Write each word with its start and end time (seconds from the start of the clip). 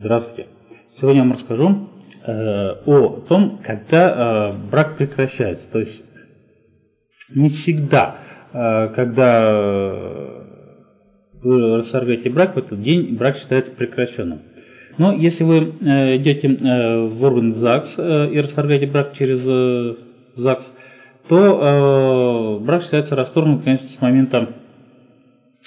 Здравствуйте. 0.00 0.46
Сегодня 0.94 1.22
я 1.22 1.24
вам 1.24 1.32
расскажу 1.32 1.88
э, 2.24 2.32
о 2.86 3.20
том, 3.28 3.58
когда 3.64 4.52
э, 4.52 4.70
брак 4.70 4.96
прекращается. 4.96 5.66
То 5.72 5.80
есть 5.80 6.04
не 7.34 7.48
всегда, 7.48 8.18
э, 8.52 8.90
когда 8.94 9.42
э, 9.42 10.44
вы 11.42 11.78
расторгаете 11.78 12.30
брак, 12.30 12.54
в 12.54 12.58
этот 12.58 12.80
день 12.80 13.16
брак 13.16 13.38
считается 13.38 13.72
прекращенным. 13.72 14.42
Но 14.98 15.12
если 15.12 15.42
вы 15.42 15.56
э, 15.80 16.16
идете 16.18 16.46
э, 16.46 17.08
в 17.08 17.20
орган 17.24 17.54
ЗАГС 17.54 17.98
и 17.98 18.38
расторгаете 18.40 18.86
брак 18.86 19.14
через 19.14 19.40
ЗАГС, 20.36 20.64
то 21.28 22.60
брак 22.62 22.84
считается 22.84 23.16
расторгнутым, 23.16 23.64
конечно, 23.64 23.88
с 23.88 24.00
момента 24.00 24.48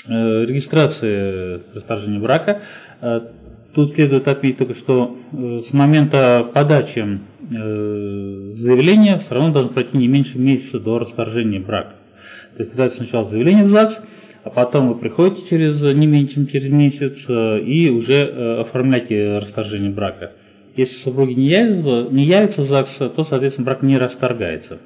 регистрации 0.08 1.62
расторжения 1.76 2.20
брака. 2.20 2.62
Э, 3.72 3.76
Тут 3.76 3.94
следует 3.94 4.28
отметить 4.28 4.58
только, 4.60 4.76
что 4.76 5.18
э, 5.32 5.62
с 5.68 5.74
момента 5.74 6.50
подачи 6.54 7.00
э, 7.00 8.54
заявления 8.56 9.18
все 9.18 9.36
равно 9.36 9.52
должно 9.52 9.72
пройти 9.72 9.98
не 9.98 10.08
меньше 10.08 10.40
месяца 10.40 10.80
до 10.80 11.00
расторжения 11.00 11.60
брака. 11.60 11.96
То 12.56 12.64
есть 12.64 12.72
подается 12.72 12.98
сначала 12.98 13.24
заявление 13.26 13.64
в 13.64 13.70
ЗАГС, 13.70 14.02
а 14.44 14.50
потом 14.50 14.90
вы 14.90 14.96
приходите 14.96 15.48
через 15.48 15.82
не 15.82 16.08
меньше, 16.08 16.36
чем 16.36 16.48
через 16.48 16.70
месяц 16.70 17.26
э, 17.30 17.60
и 17.62 17.90
уже 17.90 18.60
оформляете 18.62 19.38
расторжение 19.38 19.92
брака. 19.92 20.32
Если 20.76 20.96
супруги 20.96 21.34
не 21.34 21.48
явятся, 21.48 22.14
не 22.14 22.26
явятся 22.26 22.62
в 22.62 22.66
ЗАГС, 22.66 22.98
то, 23.16 23.24
соответственно, 23.24 23.66
брак 23.66 23.82
не 23.84 23.98
расторгается. 23.98 24.80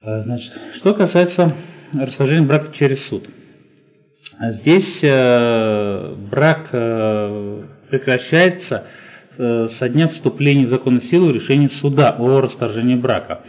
Значит, 0.00 0.52
что 0.74 0.94
касается 0.94 1.52
расторжения 1.92 2.46
брака 2.46 2.72
через 2.72 3.04
суд– 3.04 3.28
здесь 4.40 5.00
э, 5.02 6.14
брак 6.30 6.68
э, 6.72 7.62
прекращается 7.90 8.84
э, 9.36 9.68
со 9.68 9.88
дня 9.88 10.08
вступления 10.08 10.66
в 10.66 10.70
законную 10.70 11.02
силу 11.02 11.30
решения 11.30 11.68
суда 11.68 12.14
о 12.18 12.40
расторжении 12.40 12.94
брака. 12.94 13.40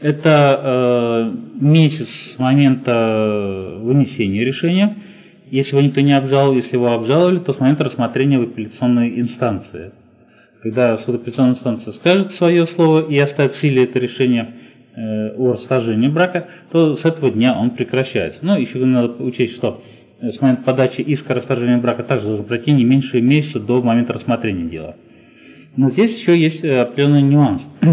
Это 0.00 1.32
месяц 1.60 2.08
с 2.08 2.38
момента 2.40 3.76
вынесения 3.78 4.44
решения. 4.44 4.96
Если 5.48 5.76
его 5.76 5.86
никто 5.86 6.00
не 6.00 6.12
обжаловал, 6.12 6.56
если 6.56 6.74
его 6.74 6.90
обжаловали, 6.90 7.38
то 7.38 7.52
с 7.52 7.60
момента 7.60 7.84
рассмотрения 7.84 8.40
в 8.40 8.42
апелляционной 8.42 9.20
инстанции. 9.20 9.92
Когда 10.60 10.98
суд 10.98 11.16
апелляционной 11.16 11.52
инстанции 11.52 11.92
скажет 11.92 12.34
свое 12.34 12.66
слово 12.66 13.08
и 13.08 13.16
оставит 13.16 13.52
в 13.52 13.60
силе 13.60 13.84
это 13.84 14.00
решение 14.00 14.54
о 14.96 15.52
расторжении 15.52 16.08
брака, 16.08 16.48
то 16.72 16.96
с 16.96 17.04
этого 17.04 17.30
дня 17.30 17.56
он 17.56 17.70
прекращается. 17.70 18.40
Но 18.42 18.58
еще 18.58 18.84
надо 18.84 19.22
учесть, 19.22 19.54
что 19.54 19.82
с 20.30 20.40
момента 20.40 20.62
подачи 20.62 21.00
иска 21.00 21.34
расторжения 21.34 21.78
брака 21.78 22.04
также 22.04 22.28
должен 22.28 22.44
пройти 22.46 22.70
не 22.70 22.84
меньше 22.84 23.20
месяца 23.20 23.58
до 23.58 23.82
момента 23.82 24.12
рассмотрения 24.12 24.68
дела. 24.68 24.96
Но 25.76 25.90
здесь 25.90 26.18
еще 26.18 26.38
есть 26.38 26.62
э, 26.62 26.80
определенный 26.80 27.22
нюанс. 27.22 27.62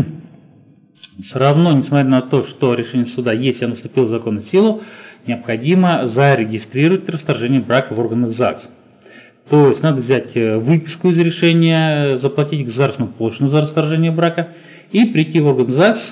Все 1.23 1.39
равно, 1.39 1.71
несмотря 1.73 2.07
на 2.07 2.21
то, 2.21 2.43
что 2.43 2.75
решение 2.75 3.07
суда 3.07 3.33
есть, 3.33 3.63
оно 3.63 3.75
вступило 3.75 4.05
в 4.05 4.09
законную 4.09 4.45
силу, 4.45 4.81
необходимо 5.25 6.05
зарегистрировать 6.05 7.09
расторжение 7.09 7.61
брака 7.61 7.93
в 7.93 7.99
органах 7.99 8.35
ЗАГС. 8.35 8.69
То 9.49 9.69
есть 9.69 9.81
надо 9.81 10.01
взять 10.01 10.35
э, 10.35 10.57
выписку 10.57 11.09
из 11.09 11.17
решения, 11.17 12.17
заплатить 12.17 12.65
государственную 12.65 13.11
пошлину 13.11 13.49
за 13.49 13.61
расторжение 13.61 14.11
брака– 14.11 14.49
и 14.91 15.05
прийти 15.05 15.39
в 15.39 15.47
орган 15.47 15.69
ЗАГС, 15.69 16.09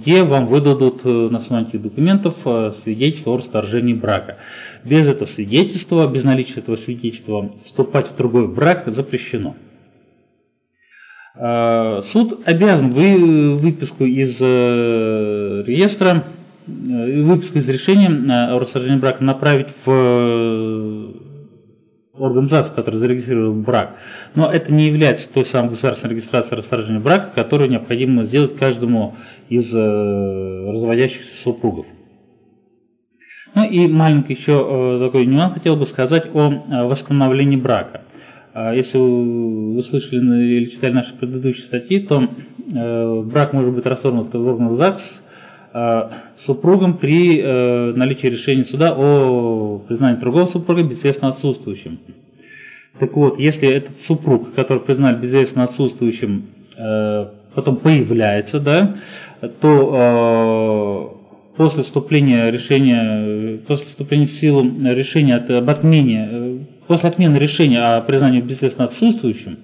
где 0.00 0.22
вам 0.24 0.46
выдадут 0.46 1.02
э, 1.04 1.08
на 1.08 1.38
основании 1.38 1.76
документов 1.76 2.34
э, 2.44 2.72
свидетельство 2.82 3.34
о 3.34 3.38
расторжении 3.38 3.94
брака. 3.94 4.38
Без 4.84 5.06
этого 5.08 5.28
свидетельства, 5.28 6.08
без 6.08 6.24
наличия 6.24 6.60
этого 6.60 6.76
свидетельства 6.76 7.52
вступать 7.64 8.08
в 8.08 8.16
другой 8.16 8.48
брак 8.48 8.84
запрещено. 8.86 9.54
Э, 11.36 12.00
суд 12.12 12.40
обязан 12.44 12.90
вы, 12.90 13.58
выписку 13.58 14.04
из 14.04 14.40
реестра, 14.40 16.24
выписку 16.66 17.58
из 17.58 17.68
решения 17.68 18.08
о 18.54 18.58
расторжении 18.58 18.98
брака 18.98 19.22
направить 19.22 19.68
в 19.84 20.65
организации, 22.38 22.74
который 22.74 22.96
зарегистрировал 22.96 23.54
брак. 23.54 23.96
Но 24.34 24.50
это 24.50 24.72
не 24.72 24.86
является 24.86 25.28
той 25.28 25.44
самой 25.44 25.70
государственной 25.70 26.14
регистрацией 26.14 26.58
расторжения 26.58 27.00
брака, 27.00 27.30
которую 27.34 27.70
необходимо 27.70 28.24
сделать 28.24 28.56
каждому 28.56 29.16
из 29.48 29.72
э, 29.72 30.70
разводящихся 30.70 31.42
супругов. 31.42 31.86
Ну 33.56 33.64
и 33.64 33.88
маленький 33.88 34.34
еще 34.34 34.52
э, 34.52 35.06
такой 35.06 35.24
нюанс 35.24 35.54
хотел 35.54 35.76
бы 35.76 35.86
сказать 35.86 36.26
о 36.34 36.52
э, 36.52 36.84
восстановлении 36.84 37.56
брака. 37.56 38.02
Э, 38.52 38.72
если 38.76 38.98
вы 38.98 39.80
слышали 39.80 40.18
или 40.58 40.66
читали 40.66 40.92
наши 40.92 41.14
предыдущие 41.14 41.62
статьи, 41.62 42.00
то 42.00 42.28
брак 42.68 43.54
может 43.54 43.72
быть 43.72 43.86
расторгнут 43.86 44.34
в 44.34 44.46
органах 44.46 44.72
ЗАГС 44.72 45.22
супругом 46.44 46.98
при 46.98 47.40
э, 47.40 47.92
наличии 47.94 48.28
решения 48.28 48.64
суда 48.64 48.94
о 48.96 49.78
признании 49.86 50.18
другого 50.18 50.46
супруга 50.46 50.82
безвестно 50.82 51.28
отсутствующим. 51.28 51.98
Так 52.98 53.14
вот, 53.14 53.38
если 53.38 53.68
этот 53.68 53.92
супруг, 54.06 54.54
который 54.54 54.80
признали 54.80 55.16
безвестно 55.16 55.64
отсутствующим, 55.64 56.46
э, 56.76 57.26
потом 57.54 57.76
появляется, 57.76 58.60
да, 58.60 58.96
то 59.60 61.20
после 61.56 61.82
вступления 61.82 62.50
решения, 62.50 63.58
после 63.66 63.86
вступления 63.86 64.26
в 64.26 64.32
силу 64.32 64.62
решения 64.62 65.36
об 65.36 65.70
отмене, 65.70 66.66
после 66.86 67.08
отмены 67.10 67.36
решения 67.36 67.80
о 67.80 68.00
признании 68.02 68.40
безвестно 68.40 68.84
отсутствующим, 68.84 69.58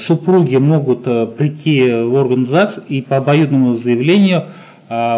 супруги 0.00 0.56
могут 0.56 1.04
прийти 1.36 1.90
в 1.90 2.14
орган 2.14 2.46
ЗАГС 2.46 2.80
и 2.88 3.02
по 3.02 3.16
обоюдному 3.18 3.76
заявлению 3.76 4.44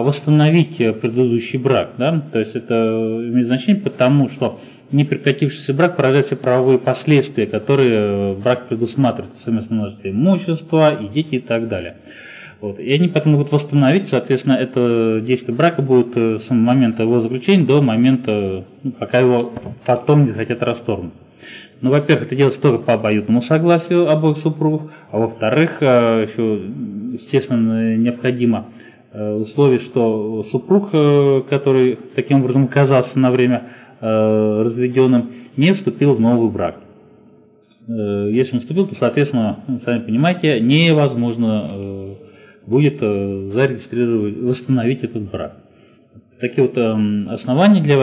восстановить 0.02 0.76
предыдущий 0.76 1.58
брак. 1.58 1.92
Да? 1.98 2.22
То 2.32 2.38
есть 2.38 2.54
это 2.54 2.74
имеет 2.74 3.46
значение, 3.46 3.82
потому 3.82 4.28
что 4.28 4.60
не 4.92 5.04
прекратившийся 5.04 5.74
брак 5.74 5.96
порождает 5.96 6.26
все 6.26 6.36
правовые 6.36 6.78
последствия, 6.78 7.46
которые 7.46 8.34
брак 8.34 8.68
предусматривает, 8.68 9.32
совместное 9.44 9.78
множество 9.78 10.08
имущества 10.08 10.94
и 10.94 11.08
дети 11.08 11.36
и 11.36 11.40
так 11.40 11.68
далее. 11.68 11.96
Вот. 12.60 12.78
И 12.78 12.92
они 12.92 13.08
потом 13.08 13.32
могут 13.32 13.52
восстановить, 13.52 14.08
соответственно, 14.08 14.54
это 14.54 15.20
действие 15.20 15.54
брака 15.54 15.82
будет 15.82 16.16
э, 16.16 16.38
с 16.38 16.48
момента 16.50 17.02
его 17.02 17.20
заключения 17.20 17.66
до 17.66 17.82
момента, 17.82 18.64
ну, 18.82 18.90
пока 18.92 19.18
его 19.18 19.52
потом 19.84 20.22
не 20.22 20.28
захотят 20.28 20.62
расторгнуть. 20.62 21.12
Ну, 21.82 21.90
во-первых, 21.90 22.26
это 22.26 22.36
делается 22.36 22.62
только 22.62 22.82
по 22.82 22.94
обоюдному 22.94 23.42
согласию 23.42 24.08
обоих 24.08 24.38
супругов, 24.38 24.90
а 25.10 25.18
во-вторых, 25.18 25.78
э, 25.80 26.24
еще, 26.26 26.60
естественно, 27.12 27.96
необходимо 27.96 28.68
Э, 29.14 29.34
условий, 29.34 29.78
что 29.78 30.42
супруг, 30.50 30.88
э, 30.92 31.42
который 31.48 31.96
таким 32.16 32.40
образом 32.40 32.64
оказался 32.64 33.16
на 33.20 33.30
время 33.30 33.68
э, 34.00 34.62
разведенным, 34.64 35.30
не 35.56 35.72
вступил 35.72 36.14
в 36.14 36.20
новый 36.20 36.50
брак. 36.50 36.80
Если 37.86 38.56
он 38.56 38.60
вступил, 38.60 38.88
то, 38.88 38.94
соответственно, 38.94 39.58
сами 39.84 40.00
понимаете, 40.00 40.58
невозможно 40.58 42.16
будет 42.66 42.98
зарегистрировать, 42.98 44.38
восстановить 44.38 45.04
этот 45.04 45.30
брак. 45.30 45.58
Такие 46.40 46.66
вот 46.66 46.78
основания 47.30 47.82
для 47.82 47.98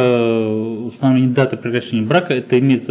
установления 0.86 1.34
даты 1.34 1.58
прекращения 1.58 2.04
брака, 2.04 2.36
это 2.36 2.60
имеет 2.60 2.88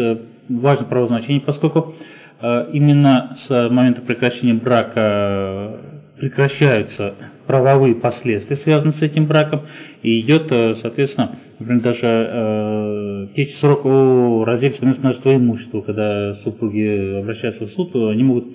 важное 0.49 0.89
правовое 0.89 1.17
значение, 1.17 1.41
поскольку 1.41 1.95
именно 2.43 3.37
с 3.37 3.69
момента 3.71 4.01
прекращения 4.03 4.55
брака 4.55 5.77
прекращаются 6.19 7.15
правовые 7.51 7.97
последствия, 7.97 8.55
связанные 8.55 8.93
с 8.93 9.03
этим 9.03 9.27
браком, 9.27 9.63
и 10.05 10.21
идет, 10.21 10.53
э, 10.53 10.75
соответственно, 10.81 11.41
например, 11.59 11.83
даже 11.83 12.07
э, 12.07 13.27
течь 13.35 13.51
срок 13.55 13.85
о 13.87 14.45
разделе 14.45 14.73
совместного 14.73 15.35
имущества, 15.35 15.81
когда 15.81 16.35
супруги 16.45 17.19
обращаются 17.19 17.67
в 17.67 17.71
суд, 17.71 17.97
они 17.97 18.23
могут 18.23 18.47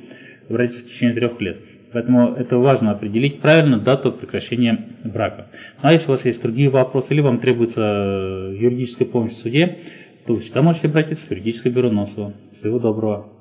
обратиться 0.50 0.86
в 0.86 0.88
течение 0.88 1.14
трех 1.14 1.42
лет. 1.42 1.58
Поэтому 1.92 2.36
это 2.36 2.58
важно 2.58 2.92
определить 2.92 3.42
правильно 3.42 3.80
дату 3.80 4.14
прекращения 4.14 4.86
брака. 5.04 5.48
Ну, 5.84 5.90
а 5.90 5.92
если 5.92 6.08
у 6.08 6.12
вас 6.12 6.24
есть 6.24 6.42
другие 6.42 6.70
вопросы, 6.70 7.08
или 7.10 7.20
вам 7.20 7.40
требуется 7.40 8.54
юридическая 8.58 9.06
помощь 9.06 9.34
в 9.34 9.40
суде, 9.40 9.78
то 10.26 10.36
вы 10.36 10.40
всегда 10.40 10.62
можете 10.62 10.88
обратиться 10.88 11.26
в 11.26 11.32
юридическое 11.32 11.74
бюро 11.74 11.90
Носова. 11.90 12.32
Всего 12.58 12.80
доброго. 12.80 13.35